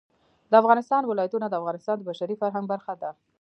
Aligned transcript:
د 0.51 0.53
افغانستان 0.61 1.01
ولايتونه 1.05 1.45
د 1.47 1.53
افغانستان 1.61 1.95
د 1.97 2.01
بشري 2.09 2.35
فرهنګ 2.41 2.65
برخه 2.73 2.93
ده. 3.01 3.11